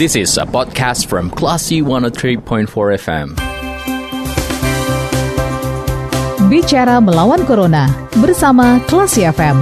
This 0.00 0.16
is 0.16 0.40
a 0.40 0.48
podcast 0.48 1.12
from 1.12 1.28
Classy 1.28 1.84
103.4 1.84 2.40
FM. 2.72 3.36
Bicara 6.48 7.04
melawan 7.04 7.44
Corona 7.44 7.84
bersama 8.16 8.80
Classy 8.88 9.28
FM. 9.28 9.60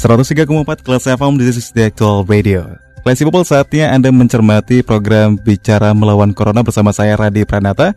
empat 0.00 0.80
kelas 0.80 1.04
FM 1.04 1.36
This 1.36 1.60
is 1.60 1.68
the 1.76 1.92
actual 1.92 2.24
radio 2.24 2.72
Classy 3.04 3.28
People 3.28 3.44
saatnya 3.44 3.92
Anda 3.92 4.08
mencermati 4.08 4.80
program 4.80 5.36
Bicara 5.36 5.92
Melawan 5.92 6.32
Corona 6.32 6.64
bersama 6.64 6.88
saya 6.96 7.20
Radi 7.20 7.44
Pranata 7.44 7.92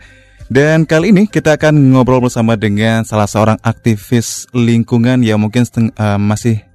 dan 0.49 0.81
kali 0.83 1.13
ini 1.13 1.29
kita 1.29 1.55
akan 1.55 1.93
ngobrol 1.93 2.25
bersama 2.25 2.57
dengan 2.57 3.05
salah 3.05 3.29
seorang 3.29 3.61
aktivis 3.61 4.49
lingkungan 4.49 5.21
yang 5.21 5.37
mungkin 5.37 5.61
seteng, 5.61 5.93
uh, 5.93 6.17
masih 6.17 6.65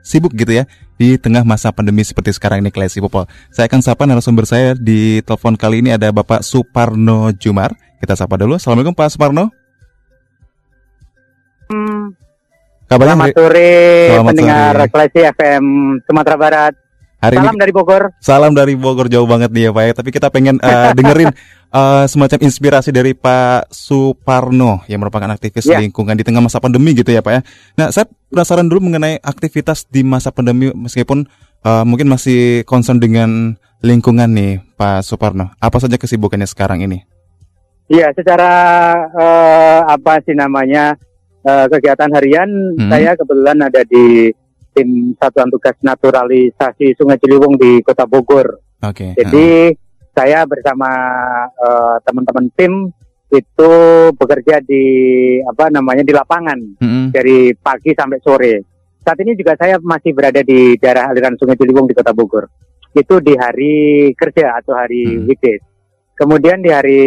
sibuk 0.00 0.30
gitu 0.38 0.62
ya 0.62 0.64
di 0.94 1.18
tengah 1.18 1.42
masa 1.42 1.74
pandemi 1.74 2.06
seperti 2.06 2.30
sekarang 2.30 2.62
ini 2.62 2.70
Classy 2.70 3.02
People. 3.02 3.26
Saya 3.50 3.66
akan 3.66 3.82
sapa 3.82 4.06
narasumber 4.06 4.46
saya 4.46 4.78
di 4.78 5.18
telepon 5.26 5.58
kali 5.58 5.82
ini 5.82 5.90
ada 5.90 6.14
Bapak 6.14 6.46
Suparno 6.46 7.34
Jumar. 7.34 7.74
Kita 7.98 8.14
sapa 8.14 8.38
dulu. 8.38 8.56
Assalamualaikum 8.56 8.94
Pak 8.94 9.10
Suparno. 9.10 9.50
Hmm, 11.70 12.14
Kabarnya 12.90 13.14
selamat 13.14 13.34
sore 13.38 13.74
selamat 14.10 14.30
pendengar 14.34 14.74
Classy 14.90 15.20
FM 15.22 15.64
Sumatera 16.06 16.36
Barat. 16.38 16.74
Hari 17.20 17.36
salam 17.36 17.52
ini, 17.52 17.60
dari 17.60 17.72
Bogor. 17.76 18.02
Salam 18.18 18.52
dari 18.56 18.74
Bogor 18.74 19.06
jauh 19.12 19.28
banget 19.28 19.52
nih 19.52 19.68
ya 19.68 19.70
Pak 19.76 19.82
ya. 19.84 19.92
Tapi 19.92 20.10
kita 20.10 20.26
pengen 20.32 20.56
uh, 20.58 20.90
dengerin 20.98 21.30
uh, 21.74 22.04
semacam 22.06 22.38
inspirasi 22.46 22.90
dari 22.90 23.14
Pak 23.14 23.70
Suparno 23.70 24.82
yang 24.90 25.00
merupakan 25.02 25.30
aktivis 25.30 25.66
yeah. 25.66 25.80
lingkungan 25.80 26.14
di 26.18 26.26
tengah 26.26 26.42
masa 26.42 26.58
pandemi 26.58 26.94
gitu 26.94 27.10
ya 27.10 27.22
Pak 27.22 27.32
ya. 27.32 27.40
Nah 27.78 27.88
saya 27.94 28.06
penasaran 28.30 28.66
dulu 28.66 28.90
mengenai 28.90 29.18
aktivitas 29.22 29.86
di 29.88 30.02
masa 30.02 30.34
pandemi 30.34 30.70
meskipun 30.74 31.26
uh, 31.64 31.84
mungkin 31.86 32.10
masih 32.10 32.66
concern 32.66 33.00
dengan 33.00 33.56
lingkungan 33.80 34.30
nih 34.30 34.60
Pak 34.76 35.06
Suparno. 35.06 35.54
Apa 35.58 35.80
saja 35.80 35.96
kesibukannya 35.96 36.46
sekarang 36.46 36.84
ini? 36.84 37.02
Iya, 37.90 38.14
secara 38.14 38.52
uh, 39.10 39.80
apa 39.90 40.22
sih 40.22 40.30
namanya 40.30 40.94
uh, 41.42 41.66
kegiatan 41.66 42.06
harian 42.14 42.46
hmm. 42.78 42.86
saya 42.86 43.18
kebetulan 43.18 43.58
ada 43.66 43.82
di 43.82 44.30
tim 44.70 45.18
satuan 45.18 45.50
tugas 45.50 45.74
naturalisasi 45.82 46.94
Sungai 46.94 47.18
Ciliwung 47.18 47.58
di 47.58 47.82
Kota 47.82 48.06
Bogor. 48.06 48.62
Oke. 48.86 49.10
Okay. 49.10 49.18
Jadi 49.18 49.48
uh. 49.74 49.89
Saya 50.14 50.44
bersama 50.46 50.90
uh, 51.54 51.96
teman-teman 52.02 52.46
tim 52.54 52.90
itu 53.30 53.72
bekerja 54.18 54.58
di 54.58 54.84
apa 55.46 55.70
namanya 55.70 56.02
di 56.02 56.10
lapangan 56.10 56.58
mm-hmm. 56.82 57.04
dari 57.14 57.54
pagi 57.54 57.94
sampai 57.94 58.18
sore. 58.18 58.54
Saat 59.00 59.22
ini 59.22 59.38
juga 59.38 59.54
saya 59.56 59.78
masih 59.80 60.12
berada 60.12 60.42
di 60.42 60.76
daerah 60.76 61.08
aliran 61.08 61.38
Sungai 61.38 61.56
Ciliwung 61.56 61.86
di 61.86 61.94
Kota 61.94 62.10
Bogor. 62.10 62.50
Itu 62.90 63.22
di 63.22 63.38
hari 63.38 64.10
kerja 64.18 64.58
atau 64.58 64.74
hari 64.74 65.06
mm-hmm. 65.06 65.26
weekdays. 65.30 65.62
Kemudian 66.18 66.60
di 66.60 66.68
hari 66.68 67.02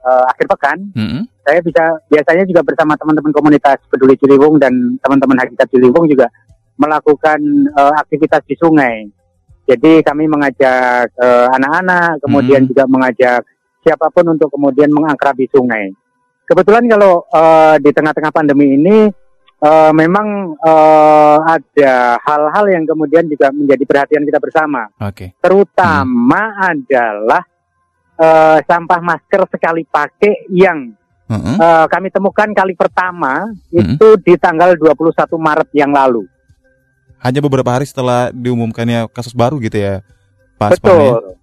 uh, 0.00 0.24
akhir 0.32 0.48
pekan, 0.48 0.78
mm-hmm. 0.96 1.22
saya 1.44 1.60
bisa 1.60 1.84
biasanya 2.08 2.44
juga 2.48 2.64
bersama 2.64 2.96
teman-teman 2.96 3.34
komunitas 3.34 3.84
peduli 3.90 4.16
Ciliwung 4.16 4.56
dan 4.56 4.96
teman-teman 5.02 5.44
Hakikat 5.44 5.68
Ciliwung 5.68 6.08
juga 6.08 6.30
melakukan 6.78 7.42
uh, 7.74 7.92
aktivitas 8.00 8.40
di 8.48 8.54
sungai. 8.56 9.10
Jadi 9.68 10.00
kami 10.00 10.24
mengajak 10.24 11.12
uh, 11.20 11.52
anak-anak, 11.52 12.24
kemudian 12.24 12.64
hmm. 12.64 12.70
juga 12.72 12.84
mengajak 12.88 13.44
siapa 13.84 14.08
pun 14.08 14.32
untuk 14.32 14.48
kemudian 14.48 14.88
mengakrabi 14.88 15.44
sungai. 15.52 15.92
Kebetulan 16.48 16.88
kalau 16.88 17.28
uh, 17.28 17.76
di 17.76 17.92
tengah-tengah 17.92 18.32
pandemi 18.32 18.80
ini 18.80 19.12
uh, 19.60 19.92
memang 19.92 20.56
uh, 20.56 21.44
ada 21.44 22.16
hal-hal 22.24 22.64
yang 22.72 22.88
kemudian 22.88 23.28
juga 23.28 23.52
menjadi 23.52 23.84
perhatian 23.84 24.24
kita 24.24 24.40
bersama. 24.40 24.88
Okay. 24.96 25.36
Terutama 25.36 26.42
hmm. 26.48 26.68
adalah 26.72 27.42
uh, 28.16 28.58
sampah 28.64 29.00
masker 29.04 29.44
sekali 29.52 29.84
pakai 29.84 30.48
yang 30.48 30.96
uh, 31.28 31.86
kami 31.86 32.08
temukan 32.08 32.48
kali 32.56 32.72
pertama 32.72 33.52
uh-huh. 33.52 33.76
itu 33.76 34.08
di 34.24 34.34
tanggal 34.40 34.74
21 34.74 35.28
Maret 35.36 35.68
yang 35.76 35.92
lalu 35.92 36.24
hanya 37.18 37.40
beberapa 37.42 37.70
hari 37.70 37.86
setelah 37.86 38.30
diumumkannya 38.30 39.10
kasus 39.10 39.34
baru 39.34 39.58
gitu 39.58 39.78
ya, 39.78 39.94
Pak 40.58 40.78
Betul. 40.78 41.34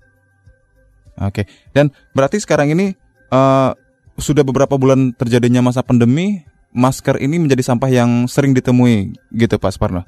Ya? 1.15 1.27
Oke, 1.31 1.47
dan 1.71 1.95
berarti 2.11 2.43
sekarang 2.43 2.75
ini 2.75 2.91
uh, 3.31 3.71
sudah 4.19 4.43
beberapa 4.43 4.75
bulan 4.75 5.15
terjadinya 5.15 5.63
masa 5.63 5.79
pandemi, 5.83 6.43
masker 6.75 7.19
ini 7.23 7.39
menjadi 7.39 7.63
sampah 7.63 7.87
yang 7.87 8.27
sering 8.27 8.51
ditemui 8.51 9.15
gitu 9.31 9.55
Pak 9.55 9.71
Sparno? 9.71 10.03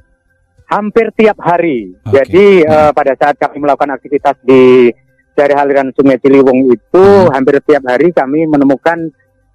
Hampir 0.68 1.16
tiap 1.16 1.40
hari. 1.40 1.96
Okay. 2.04 2.12
Jadi 2.12 2.46
hmm. 2.64 2.72
uh, 2.72 2.92
pada 2.92 3.16
saat 3.16 3.40
kami 3.40 3.64
melakukan 3.64 3.96
aktivitas 3.96 4.36
di 4.44 4.92
dari 5.32 5.54
aliran 5.56 5.96
Sungai 5.96 6.20
Ciliwung 6.20 6.68
itu 6.68 7.04
hmm. 7.04 7.32
hampir 7.32 7.62
tiap 7.64 7.88
hari 7.88 8.12
kami 8.12 8.44
menemukan 8.50 9.08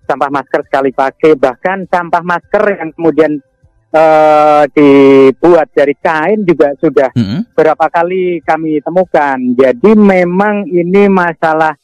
sampah 0.08 0.30
masker 0.32 0.64
sekali 0.64 0.90
pakai, 0.94 1.36
bahkan 1.36 1.84
sampah 1.88 2.22
masker 2.24 2.80
yang 2.80 2.90
kemudian 2.96 3.32
uh, 3.92 4.64
dibuat 4.72 5.69
dari 5.70 5.94
kain 6.00 6.42
juga 6.42 6.72
sudah 6.80 7.12
mm 7.12 7.25
-hmm. 7.25 7.41
berapa 7.53 7.86
kali 7.92 8.41
kami 8.42 8.80
temukan. 8.80 9.38
Jadi 9.54 9.91
memang 9.94 10.66
ini 10.66 11.06
masalah 11.06 11.76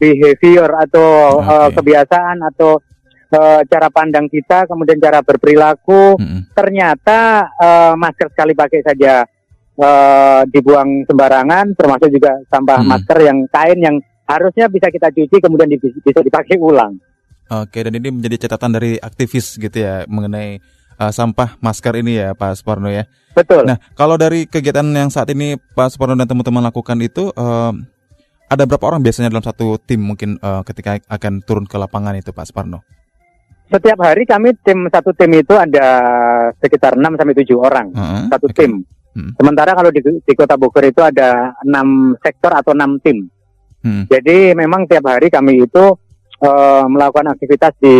behavior 0.00 0.68
atau 0.88 1.38
okay. 1.38 1.52
uh, 1.52 1.70
kebiasaan 1.76 2.36
atau 2.52 2.80
uh, 3.36 3.60
cara 3.68 3.88
pandang 3.92 4.26
kita, 4.26 4.64
kemudian 4.64 4.96
cara 4.96 5.20
berperilaku. 5.20 6.16
Mm 6.16 6.26
-hmm. 6.26 6.40
Ternyata 6.56 7.18
uh, 7.60 7.94
masker 7.94 8.32
sekali 8.32 8.56
pakai 8.56 8.80
saja 8.80 9.22
uh, 9.76 10.42
dibuang 10.48 11.04
sembarangan, 11.04 11.76
termasuk 11.76 12.08
juga 12.08 12.40
sampah 12.48 12.80
mm 12.80 12.84
-hmm. 12.84 12.90
masker 12.96 13.18
yang 13.20 13.38
kain 13.52 13.78
yang 13.78 13.96
harusnya 14.24 14.70
bisa 14.70 14.88
kita 14.88 15.10
cuci 15.10 15.36
kemudian 15.42 15.68
bisa 15.76 16.20
dipakai 16.24 16.56
ulang. 16.56 16.96
Oke, 17.50 17.82
dan 17.82 17.98
ini 17.98 18.14
menjadi 18.14 18.46
catatan 18.46 18.78
dari 18.78 18.94
aktivis 18.94 19.58
gitu 19.58 19.74
ya 19.74 20.06
mengenai 20.06 20.62
uh, 21.00 21.12
sampah 21.12 21.56
masker 21.64 21.96
ini 22.04 22.20
ya 22.20 22.36
Pak 22.36 22.60
Suparno 22.60 22.92
ya. 22.92 23.08
Betul. 23.32 23.64
Nah 23.64 23.80
kalau 23.96 24.20
dari 24.20 24.44
kegiatan 24.44 24.84
yang 24.92 25.08
saat 25.08 25.32
ini 25.32 25.56
Pak 25.56 25.96
Suparno 25.96 26.12
dan 26.14 26.28
teman-teman 26.28 26.60
lakukan 26.68 27.00
itu 27.00 27.32
uh, 27.32 27.72
ada 28.50 28.68
berapa 28.68 28.84
orang 28.84 29.00
biasanya 29.00 29.32
dalam 29.32 29.46
satu 29.46 29.80
tim 29.80 30.04
mungkin 30.04 30.36
uh, 30.44 30.60
ketika 30.68 31.00
akan 31.08 31.40
turun 31.40 31.64
ke 31.64 31.80
lapangan 31.80 32.18
itu 32.20 32.36
Pak 32.36 32.44
Suparno? 32.52 32.84
Setiap 33.70 34.02
hari 34.02 34.26
kami 34.26 34.52
tim 34.66 34.90
satu 34.90 35.14
tim 35.14 35.30
itu 35.30 35.54
ada 35.54 35.86
sekitar 36.58 36.98
6 36.98 37.06
sampai 37.06 37.34
tujuh 37.38 37.58
orang 37.62 37.86
uh 37.94 38.02
-huh. 38.02 38.24
satu 38.28 38.50
okay. 38.50 38.66
tim. 38.66 38.82
Hmm. 39.10 39.34
Sementara 39.34 39.74
kalau 39.74 39.90
di, 39.90 39.98
di 40.02 40.34
Kota 40.38 40.54
Bogor 40.54 40.86
itu 40.86 41.02
ada 41.02 41.54
enam 41.66 42.14
sektor 42.22 42.54
atau 42.54 42.74
enam 42.74 42.98
tim. 43.02 43.26
Hmm. 43.82 44.06
Jadi 44.06 44.54
memang 44.54 44.86
tiap 44.86 45.06
hari 45.10 45.32
kami 45.32 45.66
itu 45.66 45.84
uh, 46.42 46.84
melakukan 46.86 47.32
aktivitas 47.34 47.74
di 47.80 47.96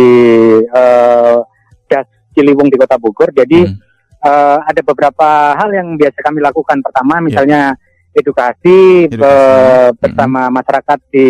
uh, 0.71 1.43
das 1.91 2.07
Ciliwung 2.31 2.67
di 2.71 2.77
Kota 2.79 2.97
Bogor. 2.97 3.31
Jadi 3.35 3.67
hmm. 3.67 3.77
uh, 4.23 4.59
ada 4.63 4.81
beberapa 4.81 5.55
hal 5.55 5.69
yang 5.71 5.95
biasa 5.95 6.19
kami 6.23 6.39
lakukan. 6.39 6.77
Pertama 6.83 7.19
ya. 7.19 7.23
misalnya 7.23 7.61
yeah. 7.75 8.19
edukasi, 8.19 9.11
edukasi. 9.11 9.97
Bersama 9.99 10.41
hmm. 10.47 10.53
masyarakat 10.55 10.99
di 11.11 11.29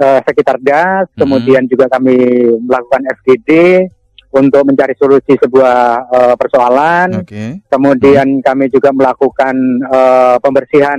uh, 0.00 0.20
sekitar 0.24 0.56
das. 0.58 1.06
Hmm. 1.14 1.18
Kemudian 1.26 1.62
juga 1.68 1.86
kami 1.92 2.16
melakukan 2.64 3.04
FGD 3.20 3.50
untuk 4.30 4.62
mencari 4.62 4.94
solusi 4.94 5.34
sebuah 5.36 5.78
uh, 6.06 6.34
persoalan. 6.38 7.26
Okay. 7.26 7.58
Kemudian 7.66 8.40
hmm. 8.40 8.42
kami 8.42 8.70
juga 8.70 8.94
melakukan 8.94 9.54
uh, 9.90 10.36
pembersihan 10.38 10.98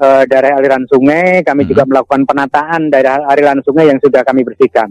uh, 0.00 0.24
daerah 0.24 0.58
aliran 0.58 0.84
sungai. 0.88 1.44
Kami 1.44 1.62
hmm. 1.64 1.70
juga 1.70 1.82
melakukan 1.84 2.24
penataan 2.24 2.88
daerah 2.88 3.28
aliran 3.28 3.60
sungai 3.62 3.92
yang 3.92 4.00
sudah 4.00 4.24
kami 4.24 4.42
bersihkan. 4.42 4.88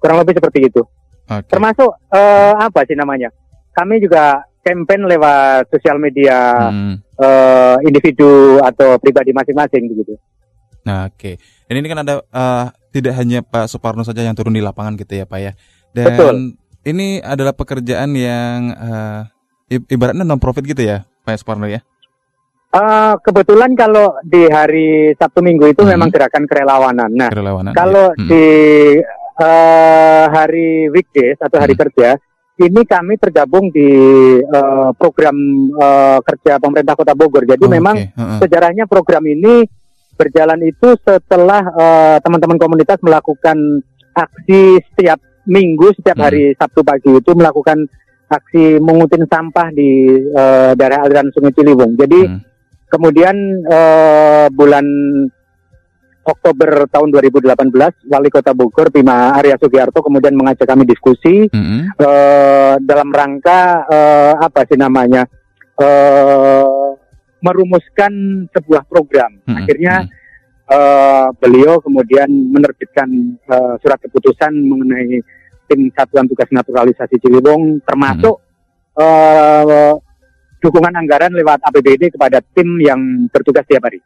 Kurang 0.00 0.18
lebih 0.24 0.40
seperti 0.40 0.66
itu. 0.66 0.82
Okay. 1.26 1.50
Termasuk 1.50 1.90
uh, 2.12 2.54
apa 2.58 2.84
sih 2.84 2.98
namanya? 2.98 3.30
Kami 3.72 4.02
juga 4.02 4.44
campaign 4.62 5.10
lewat 5.10 5.68
sosial 5.74 5.98
media 5.98 6.70
hmm. 6.70 6.94
uh, 7.18 7.76
individu 7.82 8.62
atau 8.62 8.96
pribadi 9.02 9.34
masing-masing 9.34 9.90
begitu. 9.90 10.14
Nah, 10.86 11.10
oke. 11.10 11.18
Okay. 11.18 11.34
Dan 11.66 11.74
ini 11.82 11.86
kan 11.90 12.00
ada 12.02 12.14
uh, 12.20 12.66
tidak 12.94 13.14
hanya 13.18 13.40
Pak 13.42 13.70
Suparno 13.70 14.06
saja 14.06 14.22
yang 14.22 14.36
turun 14.36 14.54
di 14.54 14.62
lapangan 14.62 14.98
gitu 14.98 15.18
ya, 15.18 15.24
Pak 15.26 15.40
ya. 15.40 15.52
Dan 15.94 16.04
Betul. 16.14 16.34
ini 16.86 17.22
adalah 17.22 17.54
pekerjaan 17.54 18.12
yang 18.14 18.74
uh, 18.76 19.20
ibaratnya 19.70 20.26
non 20.26 20.42
profit 20.42 20.66
gitu 20.66 20.82
ya, 20.82 21.06
Pak 21.24 21.40
Suparno 21.42 21.66
ya. 21.70 21.80
Uh, 22.72 23.20
kebetulan 23.20 23.76
kalau 23.76 24.16
di 24.24 24.48
hari 24.48 25.12
Sabtu 25.20 25.44
Minggu 25.44 25.68
itu 25.68 25.84
hmm. 25.84 25.92
memang 25.92 26.08
gerakan 26.08 26.48
kerelawanan. 26.48 27.10
Nah, 27.12 27.28
kerelawanan, 27.28 27.72
kalau 27.76 28.16
ya. 28.16 28.20
hmm. 28.20 28.28
di 28.28 28.46
uh, 29.38 30.24
hari 30.28 30.88
weekdays 30.90 31.38
atau 31.40 31.58
hari 31.60 31.74
hmm. 31.76 31.82
kerja 31.86 32.10
ini 32.60 32.84
kami 32.84 33.16
tergabung 33.16 33.72
di 33.72 33.90
uh, 34.44 34.92
program 34.94 35.34
uh, 35.74 36.20
kerja 36.20 36.60
pemerintah 36.60 36.94
Kota 36.94 37.16
Bogor. 37.16 37.42
Jadi 37.48 37.64
oh, 37.64 37.72
memang 37.72 37.96
okay. 37.96 38.12
uh 38.14 38.22
-uh. 38.22 38.38
sejarahnya 38.38 38.84
program 38.84 39.24
ini 39.24 39.66
berjalan 40.12 40.60
itu 40.62 40.94
setelah 41.02 41.64
teman-teman 42.20 42.60
uh, 42.60 42.62
komunitas 42.62 43.00
melakukan 43.00 43.80
aksi 44.12 44.78
setiap 44.92 45.18
minggu 45.48 45.90
setiap 45.98 46.20
hmm. 46.20 46.26
hari 46.28 46.44
Sabtu 46.54 46.86
pagi 46.86 47.10
itu 47.10 47.30
melakukan 47.34 47.88
aksi 48.32 48.80
mengutin 48.80 49.28
sampah 49.28 49.68
di 49.74 50.08
uh, 50.32 50.72
daerah 50.72 51.04
aliran 51.04 51.28
Sungai 51.34 51.52
Ciliwung. 51.52 51.98
Jadi 51.98 52.20
hmm. 52.28 52.40
kemudian 52.88 53.36
uh, 53.66 54.46
bulan 54.52 54.86
Oktober 56.22 56.86
tahun 56.86 57.10
2018 57.10 58.06
Wali 58.06 58.30
Kota 58.30 58.54
Bogor 58.54 58.94
Bima 58.94 59.34
Arya 59.34 59.58
Sugiarto 59.58 59.98
kemudian 59.98 60.38
mengajak 60.38 60.70
kami 60.70 60.86
diskusi 60.86 61.50
hmm. 61.50 61.98
uh, 61.98 62.74
dalam 62.78 63.10
rangka 63.10 63.82
uh, 63.90 64.34
apa 64.38 64.62
sih 64.70 64.78
namanya 64.78 65.26
uh, 65.82 66.94
merumuskan 67.42 68.46
sebuah 68.54 68.86
program. 68.86 69.34
Hmm. 69.50 69.58
Akhirnya 69.58 70.06
uh, 70.70 71.34
beliau 71.42 71.82
kemudian 71.82 72.30
menerbitkan 72.30 73.10
uh, 73.50 73.74
surat 73.82 73.98
keputusan 73.98 74.54
mengenai 74.54 75.18
tim 75.66 75.90
Satuan 75.90 76.30
Tugas 76.30 76.50
Naturalisasi 76.54 77.18
Ciliwung 77.18 77.82
termasuk 77.82 78.38
hmm. 78.38 79.02
uh, 79.02 79.94
dukungan 80.62 80.94
anggaran 80.94 81.34
lewat 81.34 81.58
APBD 81.66 82.14
kepada 82.14 82.38
tim 82.54 82.78
yang 82.78 83.26
bertugas 83.34 83.66
tiap 83.66 83.82
hari. 83.90 83.98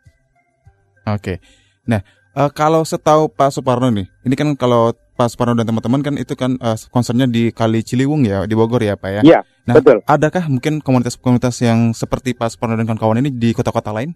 Oke. 1.06 1.65
Nah, 1.86 2.00
uh, 2.34 2.50
kalau 2.50 2.82
setahu 2.82 3.30
Pak 3.30 3.54
Suparno 3.54 3.88
nih, 3.88 4.06
ini 4.26 4.34
kan 4.34 4.52
kalau 4.58 4.92
Pak 5.16 5.32
Suparno 5.32 5.56
dan 5.56 5.64
teman-teman 5.64 6.04
kan 6.04 6.14
itu 6.20 6.36
kan 6.36 6.60
uh, 6.60 6.76
concernnya 6.92 7.24
di 7.24 7.48
Kali 7.54 7.80
Ciliwung 7.80 8.28
ya, 8.28 8.44
di 8.44 8.52
Bogor 8.52 8.84
ya 8.84 8.98
Pak 8.98 9.10
ya? 9.10 9.20
Iya, 9.24 9.40
nah, 9.64 9.74
betul. 9.80 10.04
Adakah 10.04 10.44
mungkin 10.52 10.84
komunitas-komunitas 10.84 11.64
yang 11.64 11.96
seperti 11.96 12.36
Pak 12.36 12.52
Suparno 12.52 12.76
dan 12.76 12.84
kawan-kawan 12.84 13.24
ini 13.24 13.32
di 13.32 13.56
kota-kota 13.56 13.94
lain? 13.94 14.12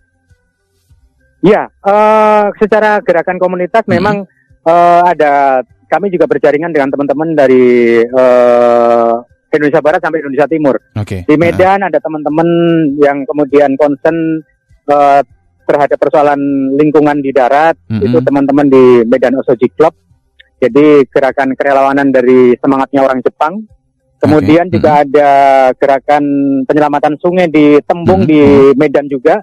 Ya, 1.40 1.72
uh, 1.88 2.52
secara 2.60 3.00
gerakan 3.00 3.40
komunitas 3.40 3.88
hmm. 3.88 3.92
memang 3.96 4.16
uh, 4.68 5.02
ada 5.08 5.64
kami 5.88 6.12
juga 6.12 6.28
berjaringan 6.28 6.70
dengan 6.70 6.92
teman-teman 6.92 7.32
dari 7.32 7.98
uh, 8.04 9.24
Indonesia 9.50 9.80
Barat 9.82 10.04
sampai 10.04 10.20
Indonesia 10.20 10.46
Timur. 10.46 10.76
Okay. 10.94 11.24
Di 11.24 11.34
Medan 11.40 11.80
uh. 11.82 11.88
ada 11.88 11.98
teman-teman 11.98 12.48
yang 13.00 13.24
kemudian 13.24 13.74
concern 13.80 14.44
uh, 14.86 15.24
terhadap 15.70 15.98
persoalan 16.02 16.40
lingkungan 16.74 17.22
di 17.22 17.30
darat. 17.30 17.78
Mm-hmm. 17.86 18.06
Itu 18.10 18.18
teman-teman 18.26 18.66
di 18.66 19.06
Medan 19.06 19.38
Osoji 19.38 19.70
Club. 19.70 19.94
Jadi 20.58 21.06
gerakan 21.06 21.54
kerelawanan 21.54 22.10
dari 22.10 22.58
semangatnya 22.58 23.06
orang 23.06 23.22
Jepang. 23.22 23.62
Kemudian 24.18 24.66
okay. 24.66 24.74
juga 24.74 24.90
mm-hmm. 24.90 25.06
ada 25.14 25.30
gerakan 25.78 26.24
penyelamatan 26.66 27.14
sungai 27.22 27.46
di 27.46 27.78
Tembung 27.86 28.26
mm-hmm. 28.26 28.34
di 28.34 28.42
Medan 28.74 29.06
juga. 29.06 29.38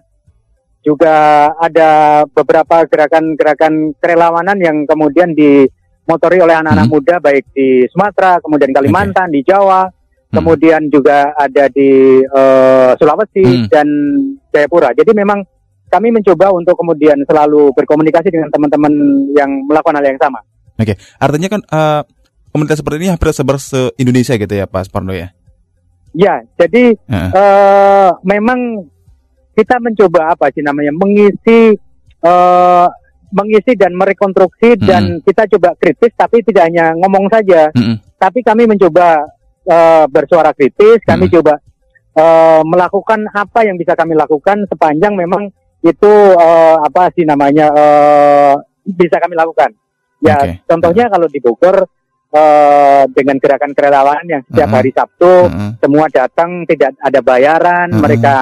Juga 0.83 1.15
ada 1.57 2.24
beberapa 2.27 2.83
gerakan-gerakan 2.85 3.97
kerelawanan 3.97 4.59
yang 4.62 4.83
kemudian 4.85 5.33
dimotori 5.33 6.44
oleh 6.44 6.59
anak-anak 6.59 6.91
mm-hmm. 6.91 7.07
muda 7.07 7.15
baik 7.23 7.45
di 7.56 7.88
Sumatera, 7.89 8.39
kemudian 8.44 8.71
Kalimantan, 8.71 9.27
okay. 9.27 9.35
di 9.35 9.41
Jawa, 9.44 9.89
kemudian 10.31 10.91
juga 10.91 11.31
ada 11.33 11.71
di 11.71 12.19
uh, 12.23 12.91
Sulawesi 13.00 13.44
hmm. 13.44 13.68
dan 13.71 13.88
Jayapura. 14.51 14.91
Jadi 14.91 15.12
memang 15.15 15.39
kami 15.88 16.12
mencoba 16.12 16.51
untuk 16.51 16.75
kemudian 16.75 17.18
selalu 17.24 17.72
berkomunikasi 17.74 18.28
dengan 18.31 18.51
teman-teman 18.51 18.92
yang 19.36 19.50
melakukan 19.68 19.98
hal 20.00 20.06
yang 20.06 20.19
sama. 20.19 20.44
Oke, 20.78 20.94
okay. 20.94 20.95
artinya 21.18 21.50
kan 21.57 21.62
uh, 21.74 22.01
komunitas 22.51 22.84
seperti 22.84 23.01
ini 23.01 23.10
hampir 23.10 23.34
sebar 23.34 23.57
se 23.57 23.92
Indonesia 23.98 24.36
gitu 24.36 24.54
ya, 24.54 24.69
Pak 24.69 24.92
Sparno 24.92 25.16
ya? 25.16 25.34
Ya, 26.13 26.44
jadi 26.60 26.98
uh. 27.10 27.31
Uh, 27.34 28.12
memang 28.28 28.86
kita 29.57 29.81
mencoba 29.81 30.38
apa 30.38 30.54
sih 30.54 30.62
namanya 30.62 30.94
mengisi 30.94 31.74
uh, 32.22 32.88
mengisi 33.33 33.74
dan 33.75 33.92
merekonstruksi 33.98 34.78
-hmm. 34.78 34.86
dan 34.86 35.04
kita 35.24 35.50
coba 35.57 35.74
kritis, 35.75 36.13
tapi 36.16 36.45
tidak 36.45 36.69
hanya 36.72 36.94
ngomong 36.95 37.28
saja, 37.28 37.74
-hmm. 37.74 37.95
tapi 38.22 38.40
kami 38.45 38.69
mencoba 38.69 39.24
uh, 39.68 40.06
bersuara 40.07 40.54
kritis, 40.54 41.01
-hmm. 41.04 41.10
kami 41.10 41.25
coba 41.28 41.60
uh, 42.18 42.62
melakukan 42.63 43.30
apa 43.33 43.66
yang 43.68 43.75
bisa 43.75 43.94
kami 43.94 44.18
lakukan 44.18 44.66
sepanjang 44.69 45.13
memang 45.13 45.54
itu 45.85 46.12
uh, 46.35 46.77
apa 46.81 47.13
sih 47.13 47.24
namanya 47.24 47.69
uh, 47.71 48.56
bisa 48.83 49.21
kami 49.21 49.38
lakukan. 49.38 49.74
Ya, 50.18 50.41
okay. 50.41 50.65
contohnya 50.65 51.06
kalau 51.13 51.29
di 51.29 51.38
Bogor 51.38 51.85
uh, 52.33 53.03
dengan 53.13 53.38
gerakan 53.38 53.71
kerelawan 53.77 54.25
yang 54.25 54.41
setiap 54.50 54.65
uh 54.65 54.71
-huh. 54.74 54.77
hari 54.81 54.91
Sabtu 54.91 55.33
uh 55.45 55.45
-huh. 55.45 55.71
semua 55.77 56.06
datang 56.09 56.65
tidak 56.65 56.97
ada 56.97 57.19
bayaran, 57.21 57.88
uh 57.89 57.94
-huh. 57.94 58.01
mereka 58.01 58.35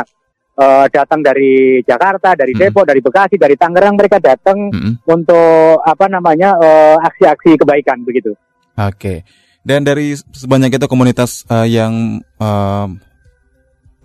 uh, 0.55 0.87
datang 0.87 1.19
dari 1.19 1.83
Jakarta, 1.83 2.31
dari 2.39 2.55
Depok, 2.55 2.81
uh 2.81 2.83
-huh. 2.87 2.91
dari 2.95 3.01
Bekasi, 3.03 3.35
dari 3.35 3.55
Tangerang 3.59 3.99
mereka 3.99 4.23
datang 4.23 4.71
uh 4.71 4.75
-huh. 4.75 4.93
untuk 5.11 5.83
apa 5.83 6.05
namanya 6.07 6.55
aksi-aksi 7.03 7.55
uh, 7.55 7.59
kebaikan 7.59 7.99
begitu. 8.07 8.31
Oke. 8.79 8.95
Okay. 8.95 9.17
Dan 9.65 9.81
dari 9.81 10.13
sebanyak 10.13 10.77
itu 10.77 10.85
komunitas 10.85 11.41
uh, 11.49 11.65
yang 11.65 12.21
uh, 12.37 12.85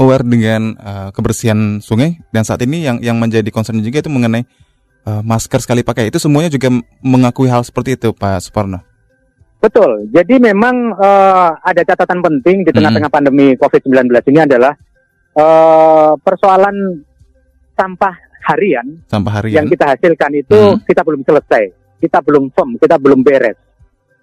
aware 0.00 0.24
dengan 0.24 0.72
uh, 0.80 1.08
kebersihan 1.12 1.78
sungai 1.84 2.16
dan 2.32 2.42
saat 2.42 2.64
ini 2.64 2.88
yang 2.88 2.96
yang 3.04 3.20
menjadi 3.20 3.46
concern 3.52 3.84
juga 3.84 4.00
itu 4.00 4.08
mengenai 4.08 4.48
uh, 5.04 5.20
masker 5.20 5.60
sekali 5.60 5.84
pakai 5.84 6.08
itu 6.08 6.16
semuanya 6.16 6.48
juga 6.48 6.72
mengakui 7.04 7.52
hal 7.52 7.60
seperti 7.60 8.00
itu 8.00 8.16
Pak 8.16 8.40
Suparno. 8.48 8.80
Betul. 9.60 10.08
Jadi 10.08 10.40
memang 10.40 10.96
uh, 10.96 11.52
ada 11.60 11.84
catatan 11.84 12.24
penting 12.24 12.64
di 12.64 12.72
tengah-tengah 12.72 13.12
hmm. 13.12 13.18
pandemi 13.20 13.46
COVID-19 13.60 14.08
ini 14.32 14.40
adalah 14.40 14.72
uh, 15.36 16.16
persoalan 16.16 17.04
sampah 17.76 18.16
harian, 18.48 19.04
sampah 19.04 19.32
harian 19.36 19.60
yang 19.60 19.68
kita 19.68 19.84
hasilkan 19.84 20.32
itu 20.32 20.56
hmm. 20.56 20.80
kita 20.88 21.04
belum 21.04 21.20
selesai, 21.28 21.64
kita 22.00 22.24
belum 22.24 22.48
firm, 22.56 22.80
kita 22.80 22.96
belum 22.96 23.20
beres. 23.20 23.60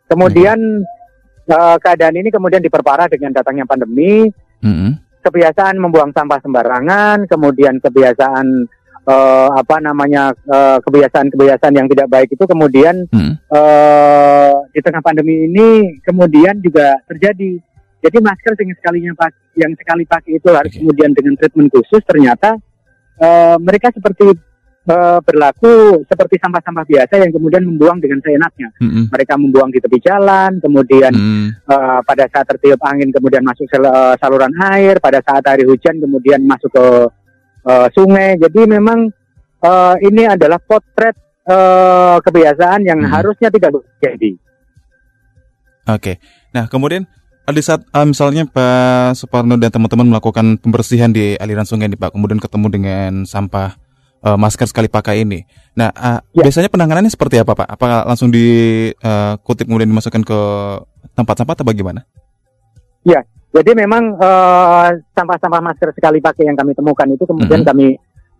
Kemudian 0.09 0.57
hmm. 0.57 1.53
uh, 1.53 1.77
keadaan 1.85 2.17
ini 2.17 2.33
kemudian 2.33 2.65
diperparah 2.65 3.05
dengan 3.05 3.37
datangnya 3.37 3.69
pandemi. 3.69 4.25
Hmm 4.57 5.06
kebiasaan 5.27 5.75
membuang 5.75 6.15
sampah 6.15 6.39
sembarangan, 6.39 7.27
kemudian 7.27 7.83
kebiasaan 7.83 8.65
uh, 9.07 9.49
apa 9.55 9.75
namanya 9.79 10.35
uh, 10.47 10.77
kebiasaan-kebiasaan 10.83 11.73
yang 11.75 11.87
tidak 11.87 12.07
baik 12.11 12.29
itu 12.31 12.43
kemudian 12.43 13.07
hmm. 13.11 13.33
uh, 13.51 14.55
di 14.71 14.79
tengah 14.83 15.03
pandemi 15.03 15.47
ini 15.47 15.99
kemudian 16.03 16.59
juga 16.59 16.99
terjadi. 17.07 17.59
Jadi 17.97 18.17
masker 18.21 18.53
yang 18.61 18.77
sekalinya 18.77 19.11
yang 19.57 19.73
sekali 19.73 20.03
pakai 20.05 20.37
itu 20.37 20.47
harus 20.53 20.69
okay. 20.69 20.79
kemudian 20.79 21.11
dengan 21.11 21.33
treatment 21.33 21.73
khusus 21.73 21.99
ternyata 22.05 22.55
uh, 23.19 23.57
mereka 23.57 23.89
seperti 23.89 24.37
uh, 24.87 25.19
berlaku 25.21 26.03
seperti 26.07 26.39
sampah-sampah 26.39 26.85
biasa 26.87 27.13
yang 27.19 27.31
kemudian 27.31 27.63
membuang 27.67 27.99
dengan 27.99 28.23
seenaknya. 28.23 28.71
Mm-hmm. 28.79 29.03
Mereka 29.11 29.33
membuang 29.35 29.69
di 29.69 29.79
tepi 29.83 29.99
jalan, 30.01 30.57
kemudian 30.63 31.13
mm. 31.13 31.47
uh, 31.67 31.99
pada 32.01 32.25
saat 32.31 32.47
tertiup 32.47 32.79
angin 32.83 33.11
kemudian 33.11 33.43
masuk 33.43 33.67
sel- 33.67 33.91
uh, 33.91 34.15
saluran 34.17 34.51
air, 34.73 34.97
pada 35.03 35.19
saat 35.21 35.43
hari 35.43 35.67
hujan 35.67 35.99
kemudian 35.99 36.41
masuk 36.47 36.71
ke 36.71 36.85
uh, 37.67 37.87
sungai. 37.93 38.39
Jadi 38.39 38.65
memang 38.65 39.11
uh, 39.61 39.95
ini 39.99 40.25
adalah 40.25 40.57
potret 40.63 41.15
uh, 41.45 42.17
kebiasaan 42.23 42.87
yang 42.87 42.99
mm. 43.03 43.11
harusnya 43.11 43.51
tidak 43.51 43.77
terjadi. 43.99 44.39
Oke, 45.87 45.95
okay. 46.03 46.15
nah 46.51 46.67
kemudian 46.67 47.07
di 47.47 47.63
saat 47.63 47.79
uh, 47.95 48.03
misalnya 48.03 48.43
Pak 48.43 49.15
Suparno 49.15 49.55
dan 49.55 49.71
teman-teman 49.71 50.11
melakukan 50.11 50.59
pembersihan 50.59 51.07
di 51.07 51.39
aliran 51.39 51.63
sungai 51.63 51.87
nih 51.87 51.95
Pak, 51.95 52.11
kemudian 52.11 52.43
ketemu 52.43 52.67
dengan 52.67 53.11
sampah 53.23 53.86
uh, 54.27 54.37
masker 54.37 54.67
sekali 54.67 54.91
pakai 54.91 55.23
ini. 55.23 55.47
Nah, 55.79 55.87
uh, 55.95 56.19
ya. 56.35 56.43
biasanya 56.43 56.67
penanganannya 56.67 57.07
seperti 57.07 57.39
apa, 57.39 57.55
Pak? 57.55 57.67
Apa 57.79 58.03
langsung 58.03 58.27
dikutip 58.27 59.63
uh, 59.63 59.67
kemudian 59.67 59.87
dimasukkan 59.87 60.23
ke 60.27 60.39
tempat 61.15 61.35
sampah 61.39 61.55
atau 61.55 61.65
bagaimana? 61.65 62.03
Ya, 63.07 63.23
jadi 63.55 63.71
memang 63.71 64.19
sampah-sampah 65.15 65.61
uh, 65.63 65.65
masker 65.71 65.89
sekali 65.95 66.19
pakai 66.19 66.51
yang 66.51 66.59
kami 66.59 66.75
temukan 66.75 67.07
itu 67.07 67.23
kemudian 67.23 67.63
mm 67.63 67.67
-hmm. 67.71 67.71
kami 67.71 67.87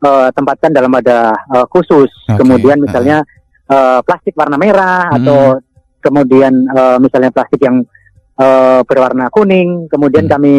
uh, 0.04 0.28
tempatkan 0.36 0.72
dalam 0.76 0.92
ada 0.92 1.32
uh, 1.56 1.66
khusus. 1.72 2.12
Okay. 2.28 2.44
Kemudian 2.44 2.84
misalnya 2.84 3.24
uh, 3.72 4.04
plastik 4.04 4.36
warna 4.36 4.60
merah 4.60 5.08
mm 5.08 5.12
-hmm. 5.16 5.18
atau 5.24 5.40
kemudian 6.04 6.54
uh, 6.76 6.98
misalnya 7.00 7.32
plastik 7.32 7.64
yang 7.64 7.82
uh, 8.38 8.82
berwarna 8.86 9.28
kuning, 9.34 9.90
kemudian 9.90 10.26
hmm. 10.30 10.32
kami 10.32 10.56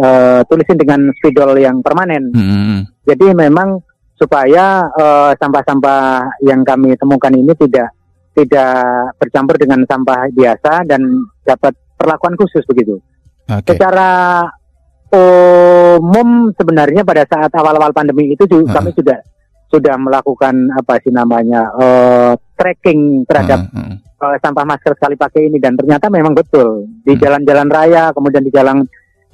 uh, 0.00 0.40
tulisin 0.46 0.78
dengan 0.78 1.10
spidol 1.18 1.58
yang 1.58 1.82
permanen. 1.82 2.30
Hmm. 2.32 2.80
Jadi 3.06 3.34
memang 3.34 3.82
supaya 4.16 4.88
eh, 4.96 5.32
sampah-sampah 5.36 6.40
yang 6.44 6.64
kami 6.64 6.96
temukan 6.96 7.32
ini 7.32 7.52
tidak 7.56 7.92
tidak 8.36 9.16
bercampur 9.16 9.56
dengan 9.56 9.80
sampah 9.88 10.28
biasa 10.28 10.84
dan 10.84 11.00
dapat 11.40 11.72
perlakuan 11.96 12.36
khusus 12.36 12.64
begitu. 12.68 13.00
Okay. 13.48 13.76
Secara 13.76 14.44
umum 15.06 16.52
sebenarnya 16.52 17.06
pada 17.06 17.24
saat 17.24 17.48
awal-awal 17.56 17.94
pandemi 17.96 18.36
itu 18.36 18.44
juga, 18.44 18.60
uh 18.60 18.68
-huh. 18.68 18.76
kami 18.76 18.90
sudah 18.92 19.18
sudah 19.66 19.94
melakukan 19.96 20.54
apa 20.76 21.00
sih 21.00 21.10
namanya 21.10 21.72
uh, 21.74 22.32
tracking 22.58 23.24
terhadap 23.24 23.72
uh 23.72 23.78
-huh. 23.78 23.96
uh, 24.20 24.36
sampah 24.44 24.68
masker 24.68 24.92
sekali 24.98 25.16
pakai 25.16 25.48
ini 25.48 25.56
dan 25.56 25.74
ternyata 25.74 26.12
memang 26.12 26.36
betul 26.36 26.84
di 27.06 27.16
jalan-jalan 27.16 27.66
uh 27.66 27.72
-huh. 27.72 27.78
raya 27.80 28.04
kemudian 28.12 28.44
di 28.44 28.52
jalan 28.52 28.84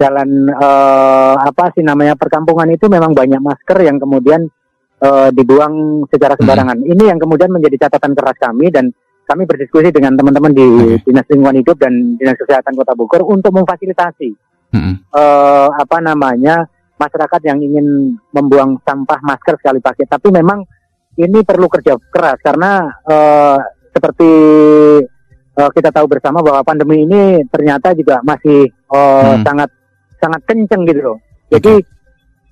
jalan 0.01 0.29
uh, 0.57 1.37
apa 1.43 1.75
sih 1.75 1.85
namanya 1.85 2.17
perkampungan 2.17 2.69
itu 2.71 2.87
memang 2.89 3.13
banyak 3.13 3.39
masker 3.39 3.79
yang 3.83 4.01
kemudian 4.01 4.49
uh, 5.03 5.29
dibuang 5.35 6.07
secara 6.09 6.39
sembarangan. 6.39 6.79
Hmm. 6.79 6.91
Ini 6.95 7.05
yang 7.13 7.19
kemudian 7.19 7.51
menjadi 7.51 7.87
catatan 7.87 8.15
keras 8.15 8.39
kami 8.39 8.71
dan 8.71 8.95
kami 9.27 9.47
berdiskusi 9.47 9.91
dengan 9.91 10.15
teman-teman 10.19 10.53
di 10.55 10.67
okay. 10.67 11.03
Dinas 11.07 11.27
Lingkungan 11.31 11.57
Hidup 11.63 11.77
dan 11.79 11.93
Dinas 12.19 12.39
Kesehatan 12.39 12.75
Kota 12.75 12.93
Bogor 12.95 13.23
untuk 13.27 13.55
memfasilitasi 13.55 14.31
hmm. 14.75 14.95
uh, 15.15 15.69
apa 15.75 15.99
namanya 16.03 16.67
masyarakat 16.99 17.41
yang 17.47 17.59
ingin 17.59 18.19
membuang 18.31 18.79
sampah 18.87 19.19
masker 19.23 19.59
sekali 19.59 19.83
pakai. 19.83 20.07
Tapi 20.07 20.29
memang 20.31 20.63
ini 21.19 21.45
perlu 21.45 21.67
kerja 21.69 21.99
keras 22.09 22.39
karena 22.41 22.89
uh, 23.05 23.59
seperti 23.93 24.31
uh, 25.59 25.71
kita 25.71 25.93
tahu 25.93 26.07
bersama 26.09 26.41
bahwa 26.41 26.65
pandemi 26.65 27.05
ini 27.05 27.45
ternyata 27.51 27.93
juga 27.93 28.25
masih 28.25 28.71
uh, 28.89 29.37
hmm. 29.37 29.45
sangat 29.45 29.71
sangat 30.23 30.41
kenceng 30.47 30.83
gitu 30.89 31.01
loh. 31.03 31.19
Jadi 31.53 31.83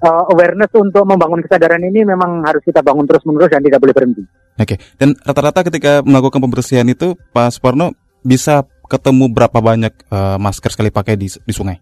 uh, 0.00 0.25
awareness 0.33 0.73
untuk 0.76 1.04
membangun 1.04 1.45
kesadaran 1.45 1.80
ini 1.85 2.04
memang 2.04 2.45
harus 2.45 2.64
kita 2.64 2.80
bangun 2.80 3.04
terus 3.04 3.25
menerus 3.28 3.52
dan 3.52 3.62
tidak 3.64 3.80
boleh 3.80 3.95
berhenti. 3.95 4.23
Oke. 4.57 4.76
Okay. 4.76 4.78
Dan 4.97 5.16
rata-rata 5.21 5.61
ketika 5.69 6.00
melakukan 6.04 6.40
pembersihan 6.40 6.87
itu, 6.88 7.16
Pak 7.33 7.57
Suparno 7.57 7.92
bisa 8.21 8.64
ketemu 8.90 9.30
berapa 9.30 9.59
banyak 9.62 9.95
uh, 10.11 10.37
masker 10.37 10.75
sekali 10.75 10.90
pakai 10.90 11.14
di, 11.14 11.30
di 11.30 11.54
sungai? 11.54 11.78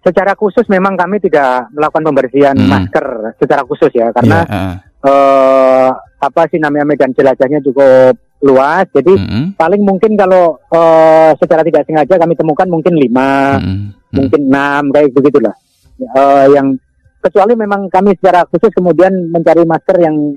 Secara 0.00 0.38
khusus 0.38 0.64
memang 0.70 0.94
kami 0.94 1.18
tidak 1.18 1.66
melakukan 1.74 2.06
pembersihan 2.06 2.54
hmm. 2.54 2.70
masker 2.70 3.06
secara 3.42 3.66
khusus 3.66 3.90
ya 3.90 4.14
karena 4.14 4.38
yeah, 4.46 4.78
uh. 5.02 5.06
Uh, 5.06 5.90
apa 6.22 6.46
sih 6.46 6.62
namanya 6.62 6.86
medan 6.86 7.10
jelajahnya 7.10 7.58
cukup 7.62 8.14
luas. 8.46 8.86
Jadi 8.94 9.12
hmm. 9.12 9.58
paling 9.58 9.82
mungkin 9.82 10.14
kalau 10.14 10.62
uh, 10.70 11.34
secara 11.42 11.66
tidak 11.66 11.84
sengaja 11.90 12.22
kami 12.22 12.38
temukan 12.38 12.70
mungkin 12.70 12.94
lima, 12.94 13.58
hmm. 13.58 14.14
mungkin 14.14 14.40
enam 14.46 14.94
kayak 14.94 15.10
begitulah. 15.10 15.54
Uh, 15.96 16.46
yang 16.52 16.76
kecuali 17.24 17.58
memang 17.58 17.88
kami 17.88 18.14
secara 18.20 18.44
khusus 18.46 18.70
kemudian 18.70 19.32
mencari 19.32 19.64
masker 19.66 19.96
yang 19.98 20.36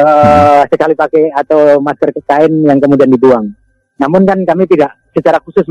uh, 0.00 0.62
sekali 0.70 0.94
pakai 0.96 1.34
atau 1.36 1.82
masker 1.82 2.14
kain 2.24 2.52
yang 2.64 2.78
kemudian 2.80 3.10
dibuang. 3.12 3.52
Namun 4.00 4.24
kan 4.24 4.40
kami 4.48 4.64
tidak 4.64 4.96
secara 5.12 5.36
khusus 5.44 5.66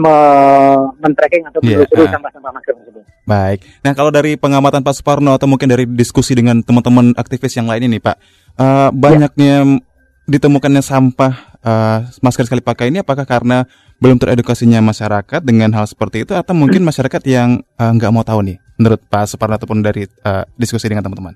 men-tracking 1.02 1.48
atau 1.50 1.64
iya, 1.66 1.82
menelusuri 1.82 2.06
yeah. 2.06 2.14
sampah-sampah 2.14 2.52
masker 2.54 2.74
tersebut. 2.78 3.04
Baik. 3.26 3.60
Nah 3.82 3.92
kalau 3.98 4.12
dari 4.14 4.38
pengamatan 4.38 4.86
Pak 4.86 4.94
Suparno 5.02 5.34
atau 5.34 5.50
mungkin 5.50 5.66
dari 5.66 5.90
diskusi 5.90 6.38
dengan 6.38 6.62
teman-teman 6.62 7.18
aktivis 7.18 7.58
yang 7.58 7.66
lain 7.66 7.90
ini 7.90 7.98
Pak, 7.98 8.16
uh, 8.62 8.90
banyaknya 8.94 9.66
yeah. 9.66 9.82
ditemukannya 10.30 10.84
sampah 10.86 11.34
uh, 11.66 12.00
masker 12.22 12.46
sekali 12.46 12.62
pakai 12.62 12.94
ini 12.94 13.02
apakah 13.02 13.26
karena 13.26 13.66
belum 13.98 14.22
teredukasinya 14.22 14.84
masyarakat 14.84 15.42
dengan 15.42 15.74
hal 15.74 15.90
seperti 15.90 16.28
itu 16.28 16.38
atau 16.38 16.54
mungkin 16.54 16.86
masyarakat 16.86 17.24
yang 17.26 17.66
nggak 17.76 18.12
uh, 18.12 18.14
mau 18.14 18.22
tahu 18.22 18.46
nih 18.46 18.69
menurut 18.80 19.04
Pak 19.12 19.28
Suparno 19.28 19.60
ataupun 19.60 19.84
dari 19.84 20.08
uh, 20.08 20.48
diskusi 20.56 20.88
dengan 20.88 21.04
teman-teman? 21.04 21.36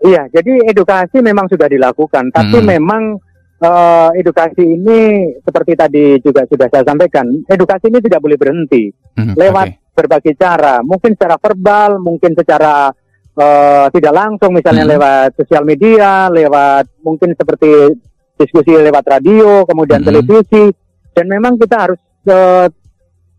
Iya, 0.00 0.28
jadi 0.32 0.72
edukasi 0.72 1.20
memang 1.20 1.48
sudah 1.52 1.68
dilakukan, 1.68 2.32
tapi 2.32 2.60
hmm. 2.60 2.68
memang 2.68 3.02
uh, 3.60 4.10
edukasi 4.16 4.64
ini 4.64 5.32
seperti 5.40 5.72
tadi 5.76 6.04
juga 6.20 6.44
sudah 6.48 6.68
saya 6.72 6.84
sampaikan, 6.84 7.28
edukasi 7.48 7.92
ini 7.92 8.00
tidak 8.04 8.20
boleh 8.24 8.36
berhenti 8.36 8.92
hmm, 8.92 9.36
lewat 9.36 9.68
okay. 9.72 9.92
berbagai 9.96 10.34
cara, 10.36 10.84
mungkin 10.84 11.16
secara 11.16 11.36
verbal, 11.40 12.00
mungkin 12.00 12.32
secara 12.36 12.92
uh, 13.40 13.86
tidak 13.92 14.12
langsung, 14.12 14.52
misalnya 14.52 14.84
hmm. 14.84 14.92
lewat 14.96 15.28
sosial 15.40 15.64
media, 15.64 16.28
lewat 16.28 16.92
mungkin 17.00 17.32
seperti 17.32 17.96
diskusi 18.36 18.76
lewat 18.76 19.04
radio, 19.08 19.64
kemudian 19.64 20.04
hmm. 20.04 20.08
televisi, 20.12 20.64
dan 21.16 21.24
memang 21.24 21.56
kita 21.56 21.76
harus 21.88 22.00
uh, 22.28 22.68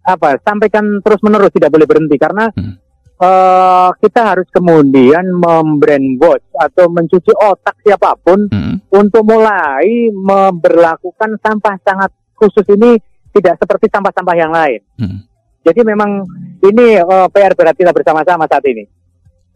apa 0.07 0.41
sampaikan 0.41 1.03
terus 1.05 1.21
menerus 1.21 1.53
tidak 1.53 1.69
boleh 1.69 1.85
berhenti 1.85 2.15
karena 2.17 2.49
hmm 2.49 2.86
uh, 3.21 3.89
kita 3.97 4.21
harus 4.33 4.47
kemudian 4.53 5.25
membrainwash 5.37 6.45
atau 6.57 6.89
mencuci 6.89 7.33
otak 7.33 7.77
siapa 7.81 8.17
pun 8.21 8.49
hmm. 8.49 8.89
untuk 8.93 9.25
mulai 9.25 10.09
memperlakukan 10.13 11.37
sampah 11.41 11.75
sangat 11.81 12.11
khusus 12.37 12.65
ini 12.73 12.97
tidak 13.33 13.57
seperti 13.61 13.89
sampah-sampah 13.89 14.35
yang 14.37 14.53
lain. 14.53 14.81
Hmm. 14.97 15.19
Jadi 15.65 15.83
memang 15.83 16.23
ini 16.63 16.97
uh, 17.01 17.27
PR 17.27 17.53
berat 17.53 17.75
kita 17.75 17.91
bersama-sama 17.91 18.47
saat 18.47 18.63
ini. 18.65 18.87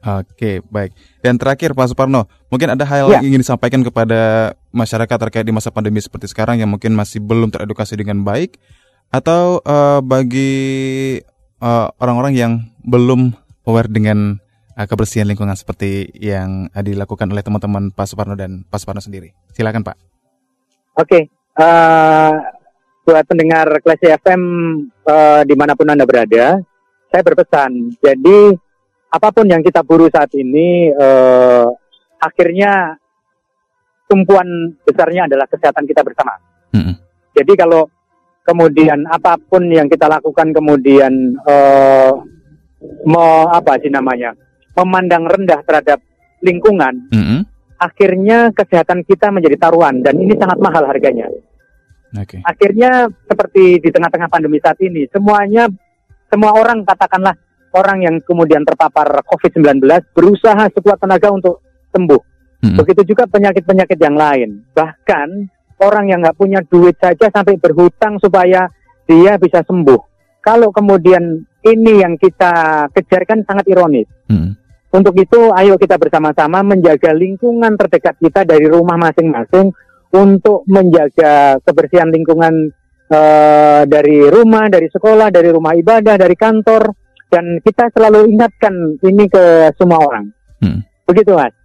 Oke, 0.01 0.65
baik. 0.65 0.97
Dan 1.21 1.37
terakhir 1.37 1.77
Pak 1.77 1.93
Suparno, 1.93 2.25
mungkin 2.49 2.73
ada 2.73 2.81
hal 2.89 3.05
ya. 3.05 3.21
yang 3.21 3.31
ingin 3.31 3.45
disampaikan 3.45 3.85
kepada 3.85 4.53
masyarakat 4.73 5.13
terkait 5.13 5.45
di 5.45 5.53
masa 5.53 5.69
pandemi 5.69 6.01
seperti 6.01 6.25
sekarang 6.25 6.57
yang 6.57 6.73
mungkin 6.73 6.97
masih 6.97 7.21
belum 7.21 7.53
teredukasi 7.53 8.01
dengan 8.01 8.25
baik 8.25 8.57
atau 9.13 9.61
uh, 9.61 10.01
bagi 10.01 11.21
orang-orang 12.01 12.33
uh, 12.33 12.39
yang 12.41 12.53
belum 12.81 13.37
aware 13.65 13.89
dengan 13.91 14.39
uh, 14.75 14.87
kebersihan 14.87 15.27
lingkungan 15.27 15.53
seperti 15.57 16.09
yang 16.17 16.69
uh, 16.71 16.83
dilakukan 16.83 17.29
oleh 17.29 17.43
teman-teman 17.43 17.91
Pak 17.93 18.07
Suparno 18.09 18.33
dan 18.33 18.65
Pak 18.67 18.79
Suparno 18.81 19.01
sendiri. 19.03 19.33
Silakan 19.53 19.85
Pak. 19.85 19.97
Oke, 20.99 21.07
okay. 21.07 21.23
uh, 21.55 22.35
buat 23.07 23.23
pendengar 23.25 23.67
Klasi 23.79 24.11
FM 24.11 24.41
uh, 25.07 25.41
di 25.47 25.55
mana 25.55 25.73
pun 25.73 25.87
anda 25.87 26.03
berada, 26.03 26.59
saya 27.07 27.21
berpesan. 27.23 27.95
Jadi 27.99 28.51
apa 29.11 29.27
pun 29.31 29.47
yang 29.47 29.63
kita 29.63 29.83
buru 29.83 30.11
saat 30.11 30.31
ini, 30.35 30.91
uh, 30.91 31.67
akhirnya 32.19 32.99
tumpuan 34.07 34.75
besarnya 34.83 35.31
adalah 35.31 35.47
kesehatan 35.47 35.87
kita 35.87 36.03
bersama. 36.03 36.35
Mm 36.75 36.83
-hmm. 36.83 36.95
Jadi 37.39 37.53
kalau 37.55 37.87
kemudian 38.43 39.07
apa 39.07 39.39
pun 39.39 39.63
yang 39.71 39.87
kita 39.87 40.11
lakukan 40.11 40.51
kemudian 40.51 41.39
uh, 41.47 42.11
me, 43.05 43.25
apa 43.49 43.77
sih 43.81 43.89
namanya 43.93 44.33
memandang 44.75 45.27
rendah 45.27 45.61
terhadap 45.67 45.99
lingkungan, 46.41 47.11
mm 47.11 47.21
-hmm. 47.21 47.39
akhirnya 47.77 48.49
kesehatan 48.55 49.05
kita 49.05 49.29
menjadi 49.29 49.67
taruhan 49.67 50.01
dan 50.01 50.17
ini 50.17 50.33
sangat 50.39 50.57
mahal 50.57 50.87
harganya. 50.87 51.27
Okay. 52.11 52.43
Akhirnya 52.43 53.07
seperti 53.29 53.79
di 53.79 53.89
tengah-tengah 53.91 54.27
pandemi 54.27 54.59
saat 54.59 54.79
ini, 54.83 55.07
semuanya 55.11 55.69
semua 56.27 56.55
orang 56.55 56.83
katakanlah 56.83 57.35
orang 57.71 58.03
yang 58.03 58.15
kemudian 58.23 58.67
terpapar 58.67 59.23
COVID-19 59.27 59.83
berusaha 60.11 60.67
sekuat 60.71 60.99
tenaga 60.99 61.31
untuk 61.31 61.63
sembuh. 61.91 62.21
Mm-hmm. 62.61 62.77
Begitu 62.77 63.01
juga 63.15 63.23
penyakit-penyakit 63.31 63.99
yang 63.99 64.15
lain. 64.19 64.49
Bahkan 64.75 65.27
orang 65.81 66.05
yang 66.11 66.19
nggak 66.21 66.37
punya 66.37 66.59
duit 66.67 66.99
saja 66.99 67.31
sampai 67.31 67.57
berhutang 67.57 68.19
supaya 68.19 68.67
dia 69.07 69.35
bisa 69.39 69.63
sembuh. 69.65 69.99
Kalau 70.43 70.69
kemudian 70.69 71.47
ini 71.65 72.01
yang 72.01 72.17
kita 72.17 72.87
kejarkan 72.93 73.45
sangat 73.45 73.65
ironis. 73.69 74.09
Hmm. 74.27 74.57
Untuk 74.91 75.15
itu, 75.15 75.55
ayo 75.55 75.79
kita 75.79 75.95
bersama-sama 75.95 76.59
menjaga 76.67 77.15
lingkungan 77.15 77.79
terdekat 77.79 78.19
kita 78.19 78.43
dari 78.43 78.67
rumah 78.67 78.99
masing-masing 78.99 79.71
untuk 80.11 80.67
menjaga 80.67 81.63
kebersihan 81.63 82.11
lingkungan 82.11 82.75
uh, 83.07 83.87
dari 83.87 84.27
rumah, 84.27 84.67
dari 84.67 84.91
sekolah, 84.91 85.31
dari 85.31 85.47
rumah 85.47 85.71
ibadah, 85.79 86.19
dari 86.19 86.35
kantor, 86.35 86.91
dan 87.31 87.63
kita 87.63 87.87
selalu 87.95 88.27
ingatkan 88.35 88.99
ini 88.99 89.31
ke 89.31 89.71
semua 89.79 90.03
orang. 90.03 90.27
Hmm. 90.59 90.83
Begitu, 91.07 91.39
Mas. 91.39 91.55